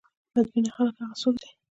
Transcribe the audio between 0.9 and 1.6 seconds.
هغه څوک دي.